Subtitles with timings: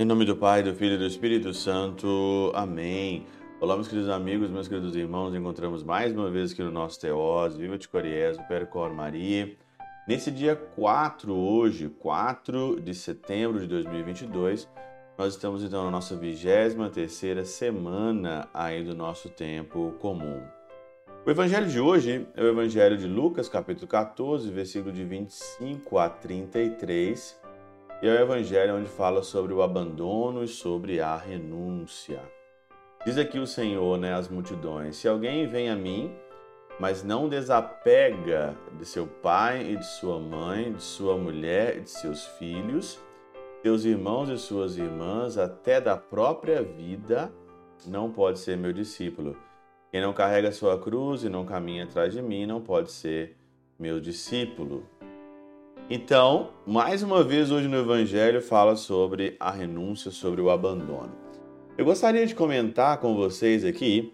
[0.00, 2.52] Em nome do Pai, do Filho e do Espírito Santo.
[2.54, 3.26] Amém.
[3.60, 5.34] Olá, meus queridos amigos, meus queridos irmãos.
[5.34, 7.56] Encontramos mais uma vez aqui no nosso Teós.
[7.56, 9.56] Viva de Coriés, Percor Maria.
[10.06, 14.68] Nesse dia 4, hoje, 4 de setembro de 2022,
[15.18, 20.59] nós estamos então na nossa 23 semana aí do nosso tempo comum.
[21.22, 26.08] O evangelho de hoje é o evangelho de Lucas, capítulo 14, versículo de 25 a
[26.08, 27.38] 33,
[28.00, 32.22] e é o evangelho onde fala sobre o abandono e sobre a renúncia.
[33.04, 36.10] Diz aqui o Senhor, né, às multidões: Se alguém vem a mim,
[36.78, 41.90] mas não desapega de seu pai e de sua mãe, de sua mulher e de
[41.90, 42.98] seus filhos,
[43.60, 47.30] seus irmãos e suas irmãs, até da própria vida,
[47.86, 49.36] não pode ser meu discípulo.
[49.90, 53.36] Quem não carrega sua cruz e não caminha atrás de mim não pode ser
[53.76, 54.86] meu discípulo.
[55.88, 61.10] Então, mais uma vez hoje no Evangelho fala sobre a renúncia, sobre o abandono.
[61.76, 64.12] Eu gostaria de comentar com vocês aqui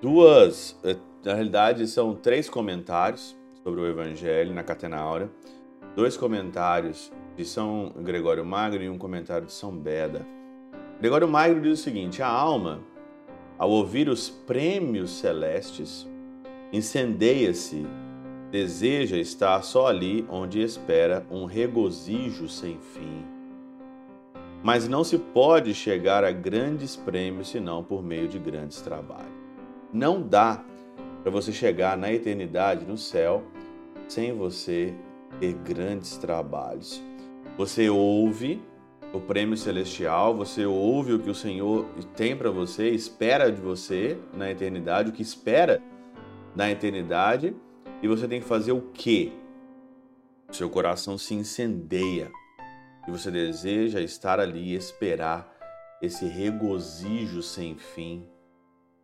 [0.00, 5.30] duas, eh, na realidade são três comentários sobre o Evangelho na Catena Áurea,
[5.94, 10.26] dois comentários de São Gregório Magno e um comentário de São Beda.
[10.98, 12.80] Gregório Magno diz o seguinte: a alma
[13.60, 16.08] ao ouvir os prêmios celestes,
[16.72, 17.86] incendeia-se,
[18.50, 23.22] deseja estar só ali onde espera um regozijo sem fim.
[24.62, 29.28] Mas não se pode chegar a grandes prêmios senão por meio de grandes trabalhos.
[29.92, 30.64] Não dá
[31.22, 33.42] para você chegar na eternidade, no céu,
[34.08, 34.94] sem você
[35.38, 37.02] ter grandes trabalhos.
[37.58, 38.62] Você ouve,
[39.12, 44.18] o prêmio celestial, você ouve o que o Senhor tem para você, espera de você
[44.32, 45.82] na eternidade, o que espera
[46.54, 47.54] na eternidade,
[48.02, 49.32] e você tem que fazer o quê?
[50.50, 52.30] Seu coração se incendeia
[53.06, 55.50] e você deseja estar ali e esperar
[56.00, 58.26] esse regozijo sem fim,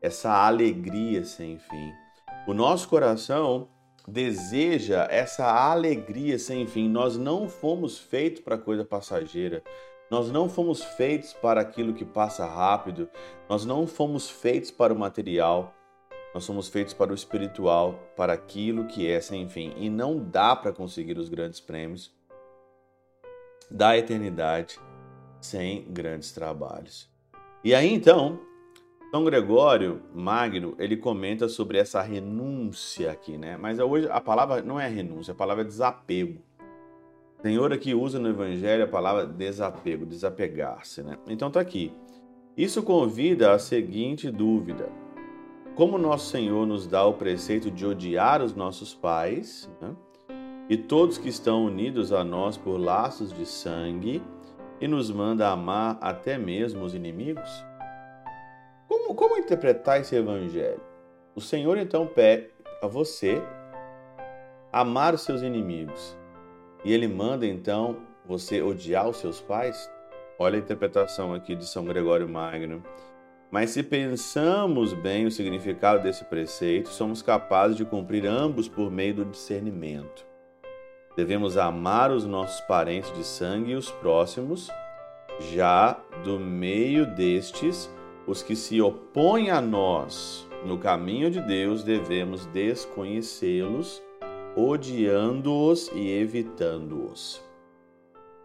[0.00, 1.92] essa alegria sem fim.
[2.46, 3.68] O nosso coração
[4.06, 6.88] deseja essa alegria sem fim.
[6.88, 9.62] Nós não fomos feitos para coisa passageira.
[10.10, 13.08] Nós não fomos feitos para aquilo que passa rápido,
[13.48, 15.74] nós não fomos feitos para o material,
[16.32, 19.72] nós somos feitos para o espiritual, para aquilo que é sem fim.
[19.76, 22.14] E não dá para conseguir os grandes prêmios
[23.70, 24.78] da eternidade
[25.40, 27.10] sem grandes trabalhos.
[27.64, 28.38] E aí então,
[29.10, 33.56] São Gregório Magno, ele comenta sobre essa renúncia aqui, né?
[33.56, 36.40] Mas hoje a palavra não é renúncia, a palavra é desapego.
[37.42, 41.02] Senhor aqui usa no Evangelho a palavra desapego, desapegar-se.
[41.02, 41.18] Né?
[41.28, 41.92] Então está aqui.
[42.56, 44.88] Isso convida à seguinte dúvida:
[45.74, 49.94] como nosso Senhor nos dá o preceito de odiar os nossos pais né?
[50.68, 54.22] e todos que estão unidos a nós por laços de sangue
[54.80, 57.50] e nos manda amar até mesmo os inimigos?
[58.88, 60.80] Como, como interpretar esse Evangelho?
[61.34, 62.50] O Senhor então pede
[62.82, 63.42] a você
[64.72, 66.16] amar os seus inimigos
[66.86, 69.90] e ele manda então você odiar os seus pais?
[70.38, 72.80] Olha a interpretação aqui de São Gregório Magno.
[73.50, 79.14] Mas se pensamos bem o significado desse preceito, somos capazes de cumprir ambos por meio
[79.14, 80.24] do discernimento.
[81.16, 84.70] Devemos amar os nossos parentes de sangue e os próximos,
[85.52, 87.90] já do meio destes,
[88.28, 94.05] os que se opõem a nós no caminho de Deus, devemos desconhecê-los
[94.56, 97.44] odiando-os e evitando-os.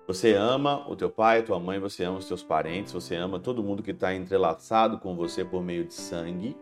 [0.07, 3.63] Você ama o teu pai, tua mãe, você ama os teus parentes, você ama todo
[3.63, 6.57] mundo que está entrelaçado com você por meio de sangue.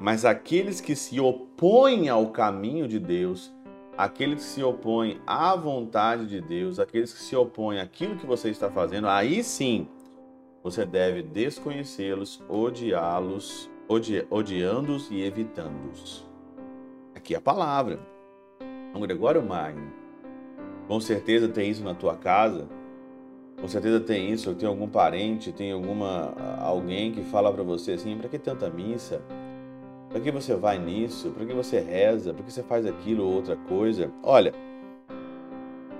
[0.00, 3.54] Mas aqueles que se opõem ao caminho de Deus,
[3.96, 8.50] aqueles que se opõem à vontade de Deus, aqueles que se opõem àquilo que você
[8.50, 9.86] está fazendo, aí sim
[10.62, 16.26] você deve desconhecê-los, odiá-los, odi odiando-os e evitando-os.
[17.14, 18.17] Aqui é a palavra.
[18.98, 19.92] São Gregório Magno.
[20.88, 22.66] Com certeza tem isso na tua casa.
[23.60, 28.16] Com certeza tem isso, tem algum parente, tem alguma alguém que fala para você assim:
[28.16, 29.22] "Para que tanta missa?
[30.08, 31.30] Para que você vai nisso?
[31.30, 32.34] Para que você reza?
[32.34, 34.52] Para que você faz aquilo ou outra coisa?" Olha,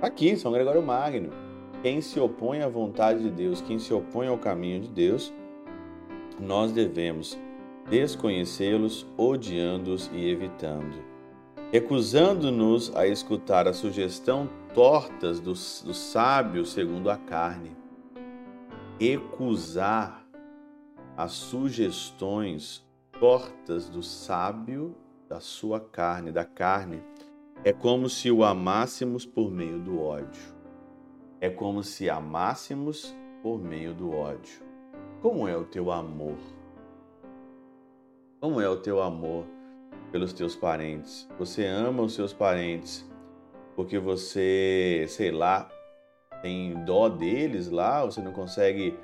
[0.01, 1.29] aqui São Gregório Magno.
[1.81, 5.33] Quem se opõe à vontade de Deus, quem se opõe ao caminho de Deus,
[6.37, 7.39] nós devemos
[7.89, 11.08] desconhecê-los, odiando-os e evitando
[11.71, 17.77] recusando-nos a escutar a sugestão tortas do, do sábio segundo a carne.
[18.99, 20.25] Recusar
[21.15, 22.85] as sugestões
[23.19, 24.95] tortas do sábio
[25.27, 27.03] da sua carne, da carne,
[27.63, 30.57] é como se o amássemos por meio do ódio.
[31.39, 34.61] É como se amássemos por meio do ódio.
[35.21, 36.37] Como é o teu amor?
[38.39, 39.45] Como é o teu amor
[40.11, 41.27] pelos teus parentes?
[41.37, 43.09] Você ama os seus parentes
[43.75, 45.69] porque você, sei lá,
[46.41, 48.97] tem dó deles lá, você não consegue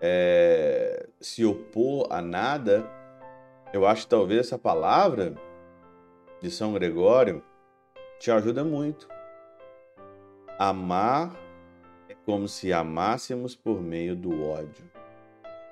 [0.00, 2.88] é, se opor a nada?
[3.72, 5.34] Eu acho que talvez essa palavra
[6.40, 7.42] de São Gregório
[8.18, 9.08] te ajuda muito.
[10.58, 11.34] Amar
[12.08, 14.90] é como se amássemos por meio do ódio.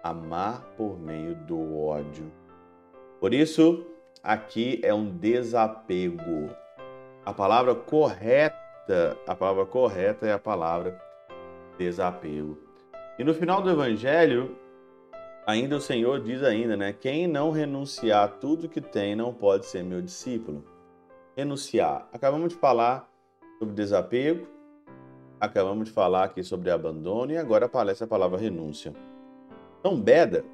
[0.03, 2.33] Amar por meio do ódio.
[3.19, 3.87] Por isso,
[4.23, 6.51] aqui é um desapego.
[7.25, 11.01] A palavra correta, a palavra correta é a palavra
[11.79, 12.59] desapego.
[13.19, 14.57] E no final do evangelho,
[15.47, 16.93] ainda o Senhor diz ainda, né?
[16.93, 20.65] Quem não renunciar a tudo que tem não pode ser meu discípulo.
[21.37, 22.09] Renunciar.
[22.13, 23.09] Acabamos de falar
[23.59, 24.47] sobre desapego,
[25.39, 28.93] acabamos de falar aqui sobre abandono e agora aparece a palavra renúncia.
[29.79, 30.45] Então, Beda,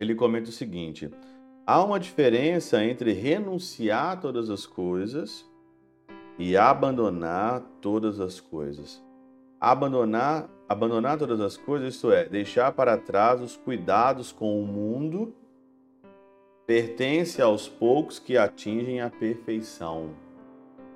[0.00, 1.10] ele comenta o seguinte:
[1.66, 5.48] há uma diferença entre renunciar a todas as coisas
[6.38, 9.02] e abandonar todas as coisas.
[9.60, 15.34] Abandonar, abandonar todas as coisas, isto é, deixar para trás os cuidados com o mundo,
[16.66, 20.10] pertence aos poucos que atingem a perfeição.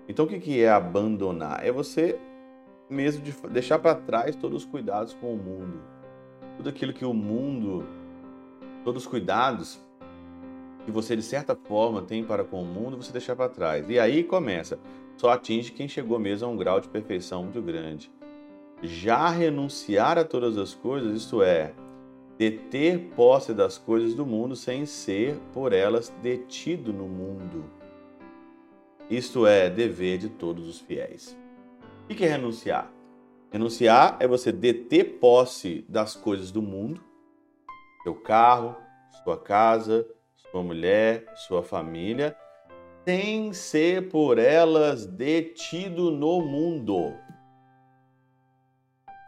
[0.06, 1.64] Então, o que é abandonar?
[1.64, 2.18] É você
[2.90, 5.80] mesmo de deixar para trás todos os cuidados com o mundo.
[6.56, 7.86] Tudo aquilo que o mundo,
[8.84, 9.78] todos os cuidados
[10.88, 13.88] que você de certa forma tem para com o mundo, você deixar para trás.
[13.88, 14.78] E aí começa.
[15.16, 18.10] Só atinge quem chegou mesmo a um grau de perfeição muito grande
[18.82, 21.72] já renunciar a todas as coisas, isto é,
[22.36, 27.64] deter posse das coisas do mundo sem ser por elas detido no mundo.
[29.10, 31.36] Isto é dever de todos os fiéis.
[32.04, 32.92] O que é renunciar?
[33.50, 37.02] Renunciar é você deter posse das coisas do mundo,
[38.02, 38.76] seu carro,
[39.24, 40.06] sua casa,
[40.50, 42.36] sua mulher, sua família,
[43.06, 47.14] sem ser por elas detido no mundo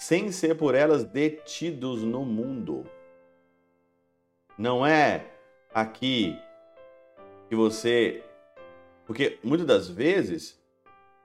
[0.00, 2.86] sem ser por elas detidos no mundo.
[4.56, 5.30] Não é
[5.74, 6.36] aqui
[7.50, 8.24] que você.
[9.06, 10.58] Porque muitas das vezes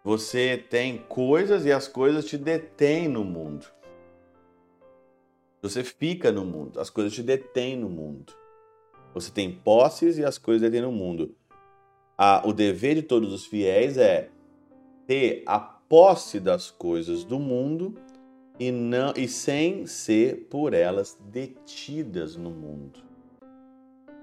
[0.04, 3.66] você tem coisas e as coisas te detêm no mundo.
[5.62, 8.34] Você fica no mundo, as coisas te detêm no mundo.
[9.16, 11.34] Você tem posses e as coisas detêm no mundo.
[12.44, 14.30] o dever de todos os fiéis é
[15.08, 17.96] ter a posse das coisas do mundo
[18.60, 23.00] e, não, e sem ser por elas detidas no mundo.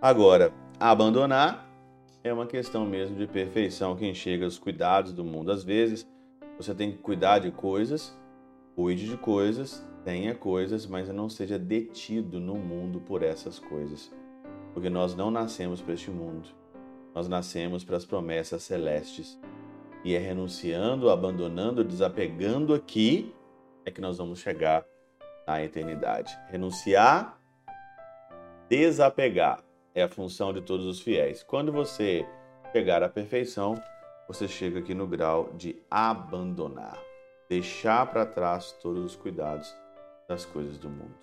[0.01, 1.71] Agora, abandonar
[2.23, 5.51] é uma questão mesmo de perfeição que enxerga os cuidados do mundo.
[5.53, 6.07] Às vezes,
[6.59, 8.15] você tem que cuidar de coisas,
[8.75, 14.13] cuide de coisas, tenha coisas, mas não seja detido no mundo por essas coisas.
[14.73, 16.49] Porque nós não nascemos para este mundo.
[17.15, 19.39] Nós nascemos para as promessas celestes.
[20.05, 23.35] E é renunciando, abandonando, desapegando aqui
[23.85, 24.85] é que nós vamos chegar
[25.47, 26.37] na eternidade.
[26.49, 27.39] Renunciar,
[28.69, 29.63] desapegar
[29.95, 31.43] é a função de todos os fiéis.
[31.43, 32.27] Quando você
[32.73, 33.75] chegar à perfeição,
[34.27, 36.99] você chega aqui no grau de abandonar,
[37.49, 39.75] deixar para trás todos os cuidados
[40.29, 41.15] das coisas do mundo.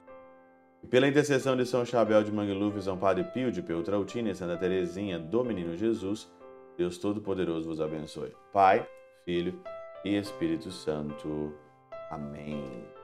[0.87, 5.19] Pela intercessão de São Chabel de Mangluf, São Padre Pio de Peltrautina e Santa Teresinha
[5.19, 6.31] do Menino Jesus,
[6.77, 8.33] Deus Todo-Poderoso vos abençoe.
[8.53, 8.87] Pai,
[9.25, 9.61] Filho
[10.03, 11.53] e Espírito Santo.
[12.09, 12.98] Amém.